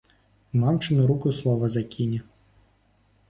У 0.53 0.61
мамчыну 0.61 1.03
руку 1.11 1.33
слова 1.39 1.69
закіне. 1.75 2.19